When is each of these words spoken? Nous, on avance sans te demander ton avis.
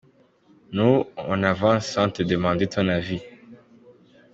Nous, 0.71 1.05
on 1.15 1.43
avance 1.43 1.85
sans 1.85 2.09
te 2.09 2.23
demander 2.23 2.65
ton 2.65 2.87
avis. 2.87 3.21